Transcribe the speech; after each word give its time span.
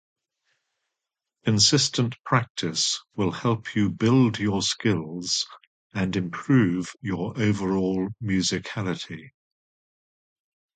Consistent 1.45 2.15
practice 2.25 2.99
will 3.15 3.29
help 3.29 3.75
you 3.75 3.91
build 3.91 4.39
your 4.39 4.63
skills 4.63 5.45
and 5.93 6.15
improve 6.15 6.95
your 7.03 7.39
overall 7.39 8.07
musicality. 8.19 9.29